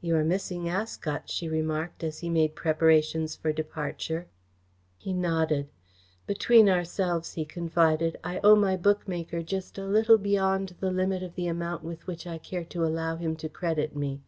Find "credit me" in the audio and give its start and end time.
13.48-14.22